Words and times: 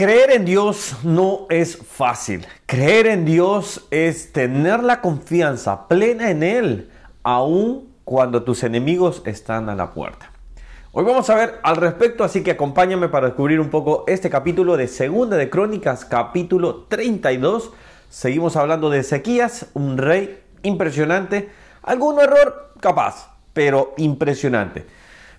Creer 0.00 0.30
en 0.30 0.46
Dios 0.46 0.96
no 1.02 1.44
es 1.50 1.76
fácil. 1.76 2.46
Creer 2.64 3.06
en 3.06 3.26
Dios 3.26 3.86
es 3.90 4.32
tener 4.32 4.82
la 4.82 5.02
confianza 5.02 5.88
plena 5.88 6.30
en 6.30 6.42
Él, 6.42 6.90
aun 7.22 7.92
cuando 8.04 8.42
tus 8.42 8.62
enemigos 8.62 9.20
están 9.26 9.68
a 9.68 9.74
la 9.74 9.92
puerta. 9.92 10.32
Hoy 10.92 11.04
vamos 11.04 11.28
a 11.28 11.34
ver 11.34 11.60
al 11.62 11.76
respecto, 11.76 12.24
así 12.24 12.42
que 12.42 12.52
acompáñame 12.52 13.10
para 13.10 13.26
descubrir 13.26 13.60
un 13.60 13.68
poco 13.68 14.04
este 14.06 14.30
capítulo 14.30 14.78
de 14.78 14.88
Segunda 14.88 15.36
de 15.36 15.50
Crónicas, 15.50 16.06
capítulo 16.06 16.86
32. 16.88 17.70
Seguimos 18.08 18.56
hablando 18.56 18.88
de 18.88 19.00
Ezequías, 19.00 19.66
un 19.74 19.98
rey 19.98 20.40
impresionante. 20.62 21.50
Algún 21.82 22.18
error 22.20 22.72
capaz, 22.80 23.34
pero 23.52 23.92
impresionante. 23.98 24.86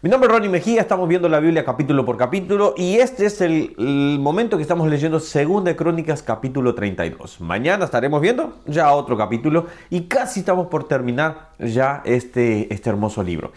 Mi 0.04 0.10
nombre 0.10 0.28
es 0.28 0.34
Ronnie 0.34 0.50
Mejía, 0.50 0.82
estamos 0.82 1.08
viendo 1.08 1.30
la 1.30 1.40
Biblia 1.40 1.64
capítulo 1.64 2.04
por 2.04 2.18
capítulo 2.18 2.74
y 2.76 2.96
este 2.96 3.28
es 3.28 3.40
el, 3.40 3.76
momento 4.20 4.58
que 4.58 4.64
estamos 4.64 4.90
leyendo 4.90 5.20
Segunda 5.20 5.76
Crónicas 5.76 6.24
capítulo 6.24 6.74
32. 6.74 7.40
Mañana 7.40 7.86
estaremos 7.86 8.20
viendo 8.20 8.62
ya 8.66 8.94
otro 8.94 9.16
capítulo 9.16 9.68
y 9.92 10.06
casi 10.06 10.40
estamos 10.40 10.70
por 10.70 10.88
terminar 10.88 11.50
ya 11.60 12.02
este, 12.04 12.74
este 12.74 12.90
hermoso 12.90 13.22
libro. 13.22 13.52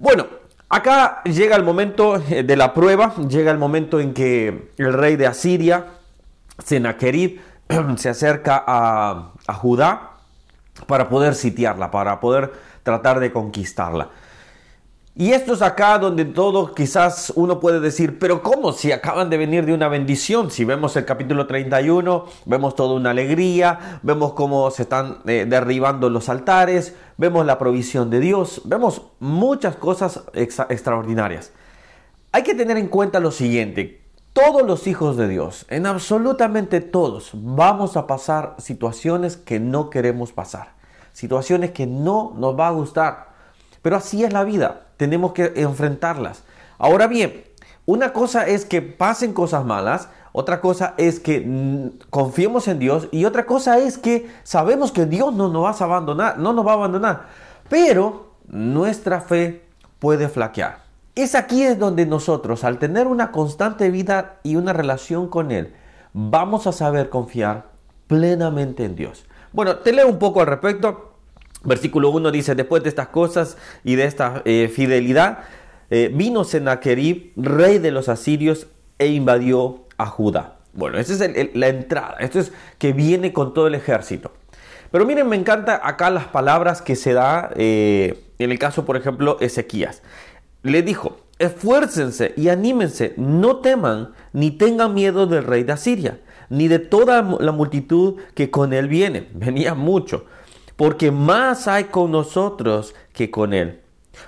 Bueno, 0.00 0.26
acá 0.68 1.22
llega 1.22 1.54
el 1.54 1.62
momento 1.62 2.16
eh, 2.16 2.42
de 2.42 2.56
la 2.56 2.74
prueba, 2.74 3.14
llega 3.28 3.52
el 3.52 3.58
momento 3.58 4.00
en 4.00 4.14
que 4.14 4.72
el 4.76 4.92
rey 4.94 5.14
de 5.14 5.28
Asiria, 5.28 5.86
Sennacherib, 6.58 7.38
se 7.98 8.08
acerca 8.08 8.64
a 8.66 9.54
Judá 9.54 10.10
para 10.88 11.08
poder 11.08 11.36
sitiarla, 11.36 11.92
para 11.92 12.18
poder 12.18 12.52
tratar 12.82 13.20
de 13.20 13.30
conquistarla. 13.30 14.08
Y 15.16 15.30
esto 15.30 15.54
es 15.54 15.62
acá 15.62 15.96
donde 16.00 16.24
todo 16.24 16.74
quizás 16.74 17.32
uno 17.36 17.60
puede 17.60 17.78
decir, 17.78 18.18
pero 18.18 18.42
¿cómo 18.42 18.72
si 18.72 18.90
acaban 18.90 19.30
de 19.30 19.36
venir 19.36 19.64
de 19.64 19.72
una 19.72 19.86
bendición? 19.86 20.50
Si 20.50 20.64
vemos 20.64 20.96
el 20.96 21.04
capítulo 21.04 21.46
31, 21.46 22.24
vemos 22.46 22.74
toda 22.74 22.94
una 22.94 23.10
alegría, 23.10 24.00
vemos 24.02 24.32
cómo 24.32 24.68
se 24.72 24.82
están 24.82 25.18
eh, 25.26 25.46
derribando 25.48 26.10
los 26.10 26.28
altares, 26.28 26.96
vemos 27.16 27.46
la 27.46 27.58
provisión 27.58 28.10
de 28.10 28.18
Dios, 28.18 28.62
vemos 28.64 29.02
muchas 29.20 29.76
cosas 29.76 30.24
extraordinarias. 30.34 31.52
Hay 32.32 32.42
que 32.42 32.56
tener 32.56 32.76
en 32.76 32.88
cuenta 32.88 33.20
lo 33.20 33.30
siguiente, 33.30 34.02
todos 34.32 34.66
los 34.66 34.88
hijos 34.88 35.16
de 35.16 35.28
Dios, 35.28 35.64
en 35.68 35.86
absolutamente 35.86 36.80
todos, 36.80 37.30
vamos 37.34 37.96
a 37.96 38.08
pasar 38.08 38.56
situaciones 38.58 39.36
que 39.36 39.60
no 39.60 39.90
queremos 39.90 40.32
pasar, 40.32 40.72
situaciones 41.12 41.70
que 41.70 41.86
no 41.86 42.32
nos 42.36 42.58
va 42.58 42.66
a 42.66 42.72
gustar. 42.72 43.32
Pero 43.80 43.96
así 43.96 44.24
es 44.24 44.32
la 44.32 44.44
vida, 44.44 44.83
tenemos 44.96 45.32
que 45.32 45.52
enfrentarlas. 45.56 46.44
Ahora 46.78 47.06
bien, 47.06 47.44
una 47.86 48.12
cosa 48.12 48.46
es 48.46 48.64
que 48.64 48.82
pasen 48.82 49.32
cosas 49.32 49.64
malas, 49.64 50.08
otra 50.32 50.60
cosa 50.60 50.94
es 50.96 51.20
que 51.20 51.40
mm, 51.40 52.08
confiemos 52.10 52.66
en 52.66 52.78
Dios 52.78 53.08
y 53.12 53.24
otra 53.24 53.46
cosa 53.46 53.78
es 53.78 53.98
que 53.98 54.28
sabemos 54.42 54.90
que 54.90 55.06
Dios 55.06 55.34
no 55.34 55.48
nos 55.48 55.64
va 55.64 55.70
a 55.70 55.84
abandonar, 55.84 56.38
no 56.38 56.52
nos 56.52 56.66
va 56.66 56.72
a 56.72 56.74
abandonar, 56.74 57.22
pero 57.68 58.34
nuestra 58.48 59.20
fe 59.20 59.64
puede 59.98 60.28
flaquear. 60.28 60.82
Es 61.14 61.36
aquí 61.36 61.62
es 61.62 61.78
donde 61.78 62.06
nosotros, 62.06 62.64
al 62.64 62.78
tener 62.78 63.06
una 63.06 63.30
constante 63.30 63.90
vida 63.90 64.40
y 64.42 64.56
una 64.56 64.72
relación 64.72 65.28
con 65.28 65.52
Él, 65.52 65.72
vamos 66.12 66.66
a 66.66 66.72
saber 66.72 67.08
confiar 67.08 67.66
plenamente 68.08 68.84
en 68.84 68.96
Dios. 68.96 69.26
Bueno, 69.52 69.76
te 69.76 69.92
leo 69.92 70.08
un 70.08 70.18
poco 70.18 70.40
al 70.40 70.48
respecto. 70.48 71.13
Versículo 71.64 72.10
1 72.10 72.30
dice, 72.30 72.54
después 72.54 72.82
de 72.82 72.88
estas 72.88 73.08
cosas 73.08 73.56
y 73.84 73.94
de 73.96 74.04
esta 74.04 74.42
eh, 74.44 74.70
fidelidad, 74.72 75.44
eh, 75.90 76.10
vino 76.12 76.44
Sennacherib, 76.44 77.32
rey 77.36 77.78
de 77.78 77.90
los 77.90 78.08
asirios, 78.08 78.66
e 78.98 79.08
invadió 79.08 79.84
a 79.96 80.06
Judá. 80.06 80.58
Bueno, 80.72 80.98
esa 80.98 81.24
es 81.24 81.54
la 81.54 81.68
entrada, 81.68 82.16
esto 82.20 82.40
es 82.40 82.52
que 82.78 82.92
viene 82.92 83.32
con 83.32 83.54
todo 83.54 83.66
el 83.66 83.74
ejército. 83.74 84.32
Pero 84.90 85.06
miren, 85.06 85.28
me 85.28 85.36
encanta 85.36 85.80
acá 85.82 86.10
las 86.10 86.26
palabras 86.26 86.82
que 86.82 86.96
se 86.96 87.12
da 87.12 87.50
eh, 87.56 88.24
en 88.38 88.50
el 88.50 88.58
caso, 88.58 88.84
por 88.84 88.96
ejemplo, 88.96 89.38
Ezequías. 89.40 90.02
Le 90.62 90.82
dijo, 90.82 91.16
esfuércense 91.38 92.32
y 92.36 92.48
anímense, 92.48 93.14
no 93.16 93.56
teman 93.56 94.12
ni 94.32 94.50
tengan 94.50 94.94
miedo 94.94 95.26
del 95.26 95.44
rey 95.44 95.62
de 95.64 95.72
Asiria, 95.72 96.20
ni 96.48 96.68
de 96.68 96.78
toda 96.78 97.22
la 97.22 97.52
multitud 97.52 98.20
que 98.34 98.50
con 98.50 98.72
él 98.72 98.88
viene. 98.88 99.28
Venía 99.34 99.74
mucho 99.74 100.26
porque 100.76 101.10
más 101.10 101.68
hay 101.68 101.84
con 101.84 102.10
nosotros 102.10 102.94
que 103.12 103.30
con 103.30 103.54
Él. 103.54 103.80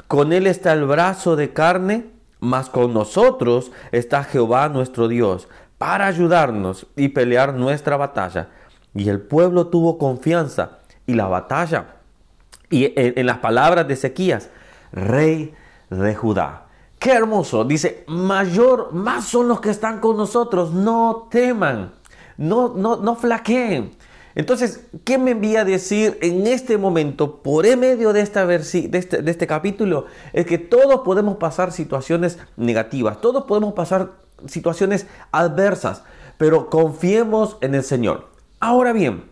Con 0.09 0.33
Él 0.33 0.47
está 0.47 0.73
el 0.73 0.85
brazo 0.85 1.37
de 1.37 1.53
carne, 1.53 2.07
más 2.41 2.69
con 2.69 2.93
nosotros 2.93 3.73
está 3.93 4.25
Jehová 4.25 4.69
nuestro 4.69 5.09
Dios, 5.09 5.49
para 5.79 6.07
ayudarnos 6.07 6.87
y 6.97 7.09
pelear 7.09 7.55
nuestra 7.55 7.97
batalla. 7.97 8.49
Y 8.95 9.09
el 9.09 9.21
pueblo 9.21 9.67
tuvo 9.67 9.99
confianza 9.99 10.79
y 11.07 11.15
la 11.15 11.27
batalla. 11.27 11.97
Y 12.71 12.93
en, 12.97 13.27
las 13.27 13.39
palabras 13.39 13.87
de 13.87 13.95
Ezequías, 13.95 14.51
rey 14.93 15.55
de 15.91 16.15
Judá. 16.15 16.67
Qué 16.99 17.13
hermoso. 17.13 17.65
Dice, 17.65 18.05
mayor, 18.09 18.93
más 18.93 19.27
son 19.27 19.49
los 19.49 19.61
que 19.61 19.71
están 19.71 20.01
con 20.01 20.17
nosotros. 20.17 20.73
No 20.73 21.29
teman. 21.31 21.93
No, 22.39 22.73
no, 22.75 22.97
no 22.97 23.15
flaqueen. 23.15 23.97
Entonces, 24.37 24.83
¿qué 25.05 25.17
me 25.17 25.31
envía 25.31 25.63
a 25.63 25.65
decir 25.65 26.19
en 26.21 26.47
este 26.47 26.77
momento, 26.77 27.43
por 27.43 27.65
en 27.65 27.81
medio 27.81 28.13
de, 28.13 28.21
esta 28.21 28.45
este, 28.55 29.23
de 29.23 29.31
este 29.31 29.47
capítulo? 29.47 30.05
Es 30.35 30.45
que 30.45 30.59
todos 30.59 31.01
podemos 31.07 31.39
pasar 31.39 31.73
situaciones 31.73 32.39
negativas, 32.59 33.23
todos 33.23 33.45
podemos 33.45 33.73
pasar 33.73 34.11
situaciones 34.47 35.07
adversas, 35.33 36.05
pero 36.37 36.69
confiemos 36.69 37.57
en 37.63 37.75
el 37.75 37.83
Señor. 37.83 38.29
Ahora 38.61 38.93
bien, 38.93 39.25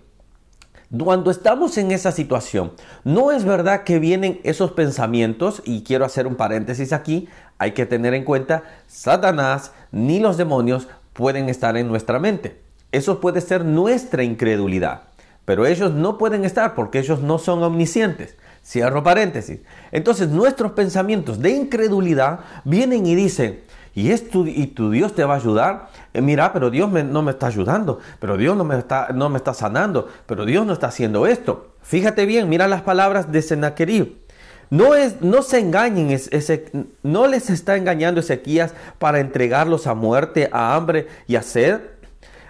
cuando 0.99 1.31
estamos 1.31 1.77
en 1.77 1.91
esa 1.91 2.11
situación, 2.11 2.73
no 3.05 3.31
es 3.31 3.45
verdad 3.45 3.85
que 3.85 3.99
vienen 3.99 4.41
esos 4.43 4.73
pensamientos, 4.73 5.61
y 5.67 5.83
quiero 5.83 6.07
hacer 6.07 6.27
un 6.27 6.37
paréntesis 6.37 6.95
aquí, 6.95 7.29
hay 7.59 7.73
que 7.73 7.85
tener 7.85 8.15
en 8.15 8.25
cuenta, 8.25 8.63
Satanás 8.87 9.73
ni 9.93 10.19
los 10.19 10.39
demonios 10.39 10.89
pueden 11.13 11.51
estar 11.51 11.77
en 11.77 11.89
nuestra 11.89 12.19
mente. 12.19 12.64
Eso 12.94 13.19
puede 13.19 13.41
ser 13.41 13.65
nuestra 13.65 14.22
incredulidad, 14.22 15.03
pero 15.44 15.66
ellos 15.66 15.93
no 15.93 16.16
pueden 16.16 16.44
estar 16.44 16.77
porque 16.77 17.00
ellos 17.00 17.21
no 17.21 17.38
son 17.41 17.60
omniscientes. 17.65 18.37
Cierro 18.65 19.03
paréntesis. 19.03 19.59
Entonces 19.91 20.28
nuestros 20.28 20.72
pensamientos 20.72 21.41
de 21.41 21.50
incredulidad 21.50 22.38
vienen 22.65 23.05
y 23.05 23.16
dicen, 23.16 23.62
¿y, 23.97 24.12
es 24.12 24.31
tu, 24.31 24.47
y 24.47 24.69
tu 24.69 24.93
Dios 24.93 25.12
te 25.12 25.25
va 25.25 25.34
a 25.34 25.38
ayudar? 25.38 25.88
Eh, 26.12 26.21
mira, 26.22 26.53
pero 26.53 26.71
Dios 26.71 26.88
no 26.88 27.22
me 27.22 27.32
está 27.32 27.49
ayudando, 27.49 27.99
pero 28.21 28.37
Dios 28.37 28.56
no 28.56 28.62
me 28.62 28.78
está, 28.78 29.09
no 29.12 29.28
me 29.28 29.38
está 29.38 29.55
sanando, 29.55 30.09
pero 30.26 30.44
Dios 30.44 30.65
no 30.65 30.72
está 30.72 30.87
haciendo 30.87 31.26
esto. 31.26 31.75
Fíjate 31.82 32.26
bien, 32.26 32.49
mira 32.49 32.69
las 32.69 32.82
palabras 32.82 33.32
de 33.32 33.43
Sennacherib. 33.43 34.25
No, 34.71 34.94
es, 34.94 35.21
no 35.21 35.43
se 35.43 35.59
engañen, 35.59 36.11
ese, 36.11 36.71
no 37.03 37.26
les 37.26 37.50
está 37.50 37.76
engañando 37.76 38.21
Ezequías 38.21 38.72
para 38.99 39.19
entregarlos 39.19 39.88
a 39.88 39.94
muerte, 39.94 40.49
a 40.53 40.75
hambre 40.75 41.09
y 41.26 41.37
a 41.37 41.43
sed 41.43 41.81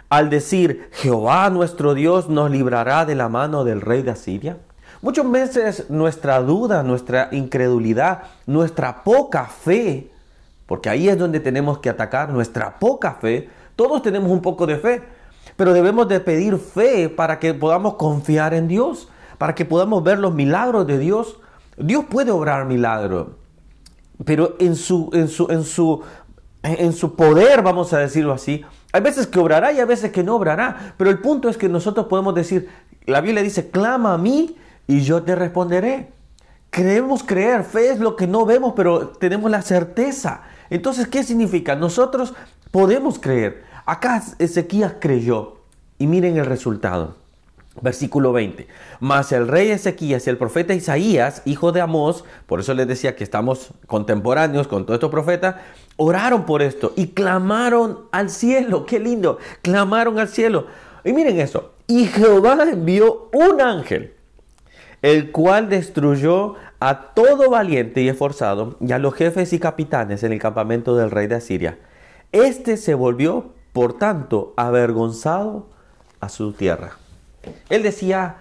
al 0.09 0.31
decir, 0.31 0.89
Jehová 0.93 1.51
nuestro 1.51 1.95
Dios 1.95 2.29
nos 2.29 2.51
librará 2.51 3.05
de 3.05 3.15
la 3.15 3.29
mano 3.29 3.65
del 3.65 3.81
rey 3.81 4.03
de 4.03 4.13
Asiria? 4.13 4.59
Muchas 5.03 5.31
veces 5.31 5.91
nuestra 5.91 6.41
duda, 6.41 6.83
nuestra 6.83 7.29
incredulidad, 7.33 8.23
nuestra 8.47 9.05
poca 9.05 9.45
fe, 9.45 10.11
porque 10.67 10.89
ahí 10.89 11.09
es 11.09 11.19
donde 11.19 11.41
tenemos 11.41 11.79
que 11.79 11.91
atacar, 11.91 12.31
nuestra 12.31 12.79
poca 12.79 13.13
fe, 13.15 13.51
todos 13.77 14.03
tenemos 14.03 14.31
un 14.31 14.41
poco 14.41 14.67
de 14.67 14.79
fe, 14.79 15.03
pero 15.57 15.73
debemos 15.73 16.09
de 16.09 16.21
pedir 16.21 16.57
fe 16.57 17.09
para 17.09 17.39
que 17.39 17.53
podamos 17.53 17.95
confiar 17.95 18.55
en 18.55 18.67
Dios, 18.67 19.09
para 19.37 19.55
que 19.55 19.65
podamos 19.65 20.03
ver 20.03 20.19
los 20.19 20.33
milagros 20.33 20.87
de 20.87 20.99
Dios. 20.99 21.39
Dios 21.77 22.07
puede 22.09 22.31
obrar 22.31 22.65
milagros, 22.65 23.29
pero 24.25 24.57
en 24.59 24.75
su, 24.75 25.11
en 25.13 25.29
su, 25.29 25.49
en 25.51 25.65
su, 25.65 26.03
en 26.63 26.93
su 26.93 27.15
poder, 27.15 27.63
vamos 27.63 27.93
a 27.93 27.99
decirlo 27.99 28.33
así, 28.33 28.65
hay 28.94 29.00
veces 29.00 29.26
que 29.26 29.41
obrará 29.41 29.73
y 29.73 29.81
hay 29.81 29.87
veces 29.87 30.12
que 30.12 30.23
no 30.23 30.37
obrará. 30.37 30.94
Pero 30.96 31.11
el 31.11 31.19
punto 31.19 31.49
es 31.49 31.56
que 31.56 31.69
nosotros 31.69 32.06
podemos 32.06 32.32
decir, 32.32 32.69
la 33.06 33.20
Biblia 33.20 33.43
dice, 33.43 33.69
clama 33.69 34.14
a 34.14 34.19
mí 34.19 34.56
y 34.87 35.00
yo 35.00 35.25
te 35.25 35.35
responderé. 35.35 36.12
Creemos 36.70 37.25
creer, 37.25 37.64
fe 37.64 37.91
es 37.91 37.99
lo 37.99 38.14
que 38.14 38.29
no 38.29 38.46
vemos, 38.46 38.75
pero 38.76 39.08
tenemos 39.08 39.50
la 39.50 39.62
certeza. 39.62 40.43
Entonces, 40.70 41.08
¿qué 41.08 41.25
significa? 41.25 41.75
Nosotros 41.75 42.35
podemos 42.70 43.19
creer. 43.19 43.64
Acá 43.85 44.23
Ezequías 44.38 44.94
creyó 45.00 45.56
y 45.99 46.06
miren 46.06 46.37
el 46.37 46.47
resultado. 46.47 47.17
Versículo 47.82 48.32
20. 48.32 48.69
Mas 49.00 49.32
el 49.32 49.49
rey 49.49 49.73
Ezequías 49.73 50.25
y 50.25 50.31
el 50.31 50.38
profeta 50.38 50.73
Isaías, 50.73 51.43
hijo 51.47 51.73
de 51.73 51.81
Amós, 51.81 52.25
por 52.47 52.61
eso 52.61 52.73
les 52.75 52.87
decía 52.87 53.17
que 53.17 53.25
estamos 53.25 53.70
contemporáneos 53.88 54.69
con 54.69 54.87
todos 54.87 54.99
estos 54.99 55.11
profetas, 55.11 55.56
oraron 55.96 56.44
por 56.44 56.62
esto 56.62 56.93
y 56.96 57.08
clamaron 57.08 58.06
al 58.12 58.31
cielo. 58.31 58.87
Qué 58.87 58.99
lindo. 58.99 59.38
Clamaron 59.62 60.19
al 60.19 60.29
cielo. 60.29 60.67
Y 61.05 61.12
miren 61.12 61.41
eso. 61.41 61.73
Y 61.87 62.06
Jehová 62.06 62.56
envió 62.62 63.29
un 63.32 63.61
ángel, 63.61 64.14
el 65.02 65.32
cual 65.32 65.69
destruyó 65.69 66.55
a 66.81 67.12
todo 67.14 67.50
valiente 67.50 68.02
y 68.02 68.08
esforzado 68.08 68.76
y 68.81 68.93
a 68.93 68.99
los 68.99 69.14
jefes 69.14 69.52
y 69.52 69.58
capitanes 69.58 70.23
en 70.23 70.32
el 70.32 70.38
campamento 70.38 70.96
del 70.96 71.11
rey 71.11 71.26
de 71.26 71.37
Asiria. 71.37 71.79
Este 72.32 72.76
se 72.76 72.94
volvió 72.94 73.52
por 73.75 73.99
tanto, 73.99 74.55
avergonzado 74.56 75.67
a 76.20 76.29
su 76.29 76.52
tierra. 76.52 76.93
Él 77.69 77.82
decía, 77.82 78.37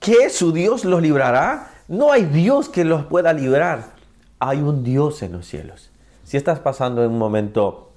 ¿qué? 0.00 0.28
¿Su 0.28 0.52
Dios 0.52 0.84
los 0.84 1.00
librará? 1.00 1.70
No 1.88 2.12
hay 2.12 2.26
Dios 2.26 2.68
que 2.68 2.84
los 2.84 3.06
pueda 3.06 3.32
librar. 3.32 3.94
Hay 4.38 4.58
un 4.58 4.84
Dios 4.84 5.22
en 5.22 5.32
los 5.32 5.46
cielos. 5.46 5.90
Si 6.26 6.36
estás 6.36 6.58
pasando 6.58 7.04
en 7.04 7.12
un 7.12 7.18
momento 7.18 7.92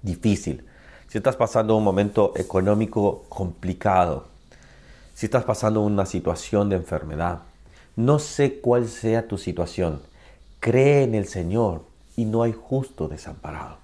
difícil, 0.00 0.64
si 1.06 1.18
estás 1.18 1.36
pasando 1.36 1.76
un 1.76 1.84
momento 1.84 2.32
económico 2.34 3.24
complicado, 3.28 4.24
si 5.12 5.26
estás 5.26 5.44
pasando 5.44 5.82
una 5.82 6.06
situación 6.06 6.70
de 6.70 6.76
enfermedad, 6.76 7.40
no 7.94 8.20
sé 8.20 8.60
cuál 8.60 8.88
sea 8.88 9.28
tu 9.28 9.36
situación, 9.36 10.00
cree 10.60 11.02
en 11.02 11.14
el 11.14 11.26
Señor 11.26 11.82
y 12.16 12.24
no 12.24 12.42
hay 12.42 12.54
justo 12.54 13.06
desamparado. 13.06 13.76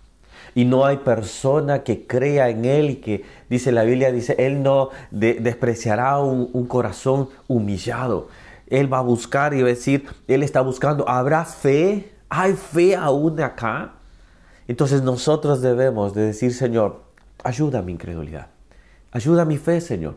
Y 0.55 0.65
no 0.65 0.87
hay 0.87 0.97
persona 0.97 1.83
que 1.83 2.07
crea 2.07 2.49
en 2.49 2.65
Él 2.65 2.89
y 2.89 2.97
que, 2.97 3.23
dice 3.51 3.71
la 3.71 3.85
Biblia, 3.85 4.13
dice, 4.13 4.35
Él 4.39 4.63
no 4.63 4.89
despreciará 5.11 6.21
un, 6.21 6.49
un 6.55 6.67
corazón 6.67 7.29
humillado. 7.49 8.29
Él 8.67 8.91
va 8.91 9.01
a 9.01 9.03
buscar 9.03 9.53
y 9.53 9.61
va 9.61 9.67
a 9.67 9.73
decir, 9.73 10.07
Él 10.27 10.43
está 10.43 10.63
buscando, 10.63 11.07
¿habrá 11.07 11.45
fe? 11.45 12.14
¿Hay 12.29 12.55
fe 12.55 12.97
aún 12.97 13.41
acá? 13.41 13.95
Entonces 14.67 15.03
nosotros 15.03 15.61
debemos 15.61 16.15
de 16.15 16.23
decir, 16.23 16.55
Señor, 16.55 17.03
ayuda 17.43 17.83
mi 17.83 17.93
incredulidad. 17.93 18.49
Ayuda 19.13 19.43
a 19.43 19.45
mi 19.45 19.59
fe, 19.59 19.81
Señor. 19.81 20.17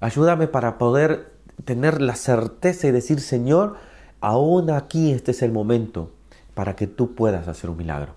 Ayúdame 0.00 0.46
para 0.46 0.78
poder 0.78 1.32
tener 1.64 2.00
la 2.00 2.14
certeza 2.14 2.86
y 2.86 2.90
decir, 2.90 3.20
Señor, 3.20 3.76
aún 4.20 4.70
aquí 4.70 5.12
este 5.12 5.30
es 5.30 5.42
el 5.42 5.52
momento 5.52 6.10
para 6.54 6.76
que 6.76 6.86
tú 6.86 7.14
puedas 7.14 7.48
hacer 7.48 7.70
un 7.70 7.76
milagro. 7.76 8.14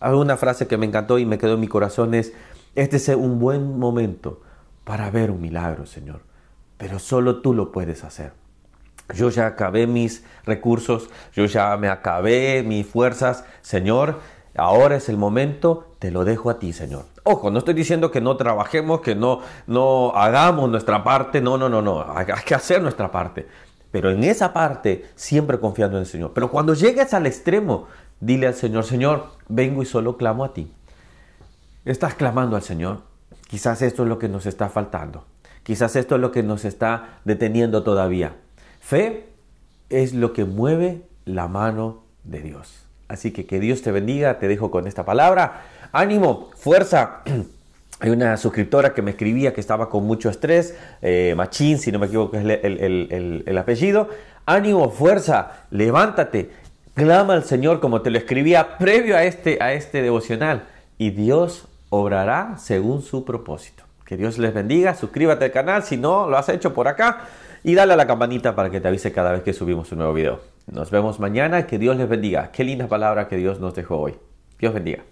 Hay 0.00 0.14
una 0.14 0.36
frase 0.36 0.66
que 0.66 0.76
me 0.76 0.86
encantó 0.86 1.18
y 1.18 1.26
me 1.26 1.38
quedó 1.38 1.54
en 1.54 1.60
mi 1.60 1.68
corazón 1.68 2.14
es, 2.14 2.32
este 2.74 2.96
es 2.96 3.08
un 3.08 3.38
buen 3.38 3.78
momento 3.78 4.42
para 4.84 5.10
ver 5.10 5.30
un 5.30 5.40
milagro, 5.40 5.86
Señor, 5.86 6.22
pero 6.76 6.98
solo 6.98 7.40
tú 7.40 7.54
lo 7.54 7.70
puedes 7.70 8.04
hacer. 8.04 8.32
Yo 9.14 9.30
ya 9.30 9.46
acabé 9.46 9.86
mis 9.86 10.24
recursos, 10.44 11.10
yo 11.34 11.44
ya 11.44 11.76
me 11.76 11.88
acabé 11.88 12.62
mis 12.62 12.86
fuerzas, 12.86 13.44
Señor, 13.60 14.20
ahora 14.56 14.96
es 14.96 15.08
el 15.08 15.16
momento, 15.16 15.94
te 15.98 16.10
lo 16.10 16.24
dejo 16.24 16.50
a 16.50 16.58
ti, 16.58 16.72
Señor. 16.72 17.04
Ojo, 17.24 17.50
no 17.50 17.58
estoy 17.58 17.74
diciendo 17.74 18.10
que 18.10 18.20
no 18.20 18.36
trabajemos, 18.36 19.00
que 19.00 19.14
no, 19.14 19.40
no 19.66 20.12
hagamos 20.14 20.70
nuestra 20.70 21.04
parte, 21.04 21.40
no, 21.40 21.58
no, 21.58 21.68
no, 21.68 21.82
no, 21.82 22.04
hay 22.14 22.26
que 22.44 22.54
hacer 22.54 22.82
nuestra 22.82 23.10
parte. 23.10 23.46
Pero 23.90 24.10
en 24.10 24.24
esa 24.24 24.54
parte, 24.54 25.04
siempre 25.16 25.60
confiando 25.60 25.98
en 25.98 26.04
el 26.04 26.08
Señor. 26.08 26.32
Pero 26.34 26.50
cuando 26.50 26.72
llegues 26.72 27.12
al 27.12 27.26
extremo, 27.26 27.88
Dile 28.22 28.46
al 28.46 28.54
Señor, 28.54 28.84
Señor, 28.84 29.26
vengo 29.48 29.82
y 29.82 29.84
solo 29.84 30.16
clamo 30.16 30.44
a 30.44 30.54
ti. 30.54 30.72
Estás 31.84 32.14
clamando 32.14 32.54
al 32.54 32.62
Señor. 32.62 33.00
Quizás 33.48 33.82
esto 33.82 34.04
es 34.04 34.08
lo 34.08 34.20
que 34.20 34.28
nos 34.28 34.46
está 34.46 34.68
faltando. 34.68 35.24
Quizás 35.64 35.96
esto 35.96 36.14
es 36.14 36.20
lo 36.20 36.30
que 36.30 36.44
nos 36.44 36.64
está 36.64 37.18
deteniendo 37.24 37.82
todavía. 37.82 38.36
Fe 38.82 39.24
es 39.88 40.12
lo 40.12 40.34
que 40.34 40.44
mueve 40.44 41.00
la 41.24 41.48
mano 41.48 42.02
de 42.24 42.42
Dios. 42.42 42.84
Así 43.08 43.30
que 43.30 43.46
que 43.46 43.58
Dios 43.58 43.80
te 43.80 43.90
bendiga. 43.90 44.38
Te 44.38 44.48
dejo 44.48 44.70
con 44.70 44.86
esta 44.86 45.04
palabra. 45.04 45.62
Ánimo, 45.92 46.50
fuerza. 46.56 47.22
Hay 48.00 48.10
una 48.10 48.36
suscriptora 48.36 48.92
que 48.92 49.00
me 49.00 49.12
escribía 49.12 49.54
que 49.54 49.60
estaba 49.60 49.88
con 49.88 50.04
mucho 50.04 50.28
estrés, 50.28 50.76
eh, 51.02 51.34
Machín, 51.36 51.78
si 51.78 51.92
no 51.92 52.00
me 52.00 52.06
equivoco 52.06 52.36
es 52.36 52.44
el, 52.44 53.44
el 53.46 53.58
apellido. 53.58 54.08
Ánimo, 54.44 54.90
fuerza, 54.90 55.66
levántate 55.70 56.50
Clama 56.94 57.32
al 57.32 57.44
Señor 57.44 57.80
como 57.80 58.02
te 58.02 58.10
lo 58.10 58.18
escribía 58.18 58.76
previo 58.76 59.16
a 59.16 59.24
este, 59.24 59.56
a 59.62 59.72
este 59.72 60.02
devocional 60.02 60.64
y 60.98 61.08
Dios 61.08 61.66
obrará 61.88 62.56
según 62.58 63.00
su 63.00 63.24
propósito. 63.24 63.84
Que 64.04 64.18
Dios 64.18 64.36
les 64.36 64.52
bendiga, 64.52 64.94
suscríbete 64.94 65.46
al 65.46 65.52
canal 65.52 65.84
si 65.84 65.96
no 65.96 66.28
lo 66.28 66.36
has 66.36 66.50
hecho 66.50 66.74
por 66.74 66.88
acá 66.88 67.28
y 67.64 67.74
dale 67.74 67.92
a 67.92 67.96
la 67.96 68.06
campanita 68.06 68.54
para 68.54 68.70
que 68.70 68.80
te 68.80 68.88
avise 68.88 69.12
cada 69.12 69.32
vez 69.32 69.42
que 69.42 69.52
subimos 69.52 69.92
un 69.92 69.98
nuevo 69.98 70.14
video. 70.14 70.40
Nos 70.66 70.90
vemos 70.90 71.20
mañana, 71.20 71.66
que 71.66 71.78
Dios 71.78 71.96
les 71.96 72.08
bendiga. 72.08 72.50
Qué 72.52 72.64
linda 72.64 72.88
palabra 72.88 73.28
que 73.28 73.36
Dios 73.36 73.60
nos 73.60 73.74
dejó 73.74 73.98
hoy. 73.98 74.14
Dios 74.58 74.74
bendiga. 74.74 75.02